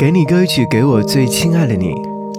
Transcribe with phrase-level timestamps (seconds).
[0.00, 1.92] 给你歌曲，给我最亲爱的你。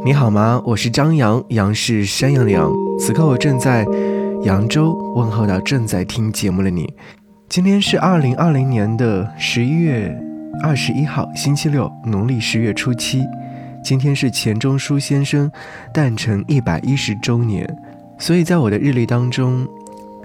[0.04, 0.60] 你好吗？
[0.66, 2.74] 我是张扬，杨是山羊的羊。
[3.00, 3.86] 此刻我正在
[4.42, 6.92] 扬州，问候到正在听节目的你。
[7.48, 10.12] 今天是二零二零年的十一月
[10.64, 13.24] 二十一号，星期六，农历十月初七。
[13.84, 15.52] 今天是钱钟书先生
[15.94, 17.64] 诞辰一百一十周年，
[18.18, 19.68] 所以在我的日历当中，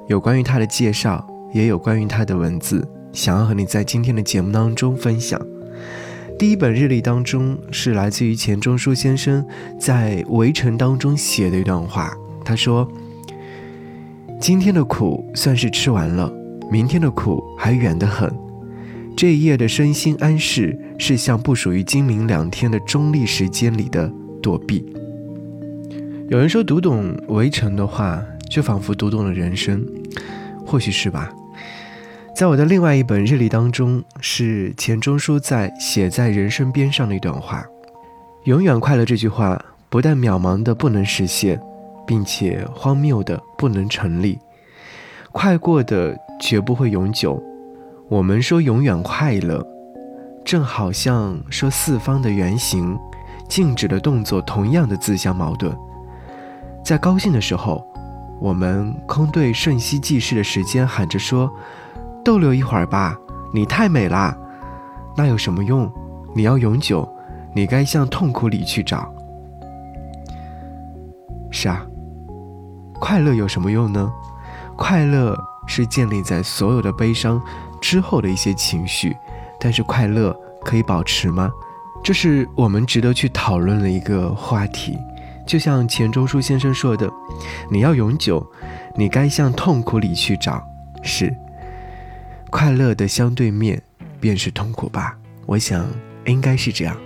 [0.06, 1.22] 有关于他的介绍，
[1.52, 5.38] 也有关于他的文字，想要和你在今天的节目当中分享。
[6.38, 9.42] 第一本日历当中是来自于钱钟书先生
[9.80, 12.12] 在《围城》当中写的一段话，
[12.44, 12.86] 他说
[14.38, 16.30] ：“今天的苦算是吃完了。”
[16.70, 18.30] 明天的苦还远得很，
[19.16, 24.12] 这一夜的身心安适是像不属于今明两天的中立时间里的
[24.42, 24.84] 躲避。
[26.28, 29.86] 有人说读懂《围城》的话，就仿佛读懂了人生，
[30.66, 31.32] 或许是吧。
[32.36, 37.64] 在我的另外一本日历当中，是钱钟书在写在人生边上的一段话
[38.44, 41.58] ：“永远快乐。”这句话不但渺茫的不能实现，
[42.06, 44.38] 并且荒谬的不能成立。
[45.32, 47.42] 快过的绝不会永久。
[48.10, 49.66] 我们说永远快乐，
[50.44, 52.98] 正好像说四方的圆形、
[53.48, 55.74] 静止的动作同样的自相矛盾。
[56.84, 57.82] 在高兴的时候，
[58.38, 61.50] 我们空对瞬息即逝的时间喊着说
[62.26, 63.16] ：“逗留一会儿吧，
[63.54, 64.36] 你太美啦。”
[65.16, 65.88] 那有什么用？
[66.34, 67.08] 你要永久，
[67.54, 69.14] 你该向痛苦里去找。
[71.52, 71.86] 是啊，
[72.94, 74.12] 快乐有什么用呢？
[74.76, 77.40] 快乐是建立在所有的悲伤
[77.80, 79.16] 之后的一些情绪，
[79.60, 81.48] 但是快乐可以保持吗？
[82.02, 84.98] 这是我们值得去讨论的一个话题。
[85.46, 87.08] 就像钱钟书先生说的
[87.70, 88.44] ：“你要永久，
[88.96, 90.60] 你该向痛苦里去找。”
[91.02, 91.32] 是，
[92.56, 93.82] 快乐的相对面
[94.18, 95.14] 便是痛苦吧？
[95.44, 95.86] 我想
[96.24, 96.96] 应该是这样。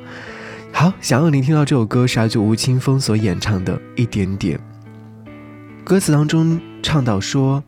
[0.70, 4.56] 好，想要你听到这首歌是来自吴青峰所演唱的《一点点》。
[5.82, 7.64] 歌词当中唱到说：“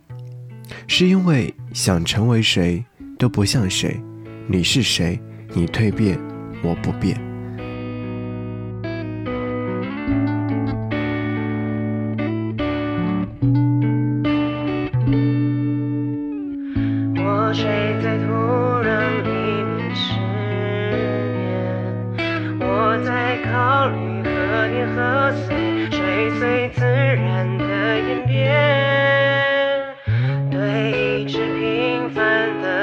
[0.87, 2.84] 是因为想成为谁
[3.19, 4.00] 都不像谁，
[4.47, 5.20] 你是谁？
[5.53, 6.16] 你蜕变，
[6.62, 7.20] 我不变。”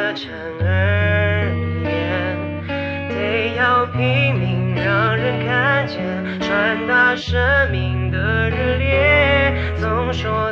[0.09, 1.45] 凡的蝉而
[1.83, 2.35] 言，
[3.09, 5.99] 得要拼命让人看见，
[6.39, 9.53] 传达生命的热烈。
[9.77, 10.48] 总说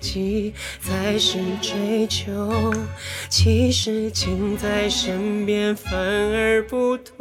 [0.00, 2.72] 己才是追求，
[3.28, 7.20] 其实近在身边反而不同。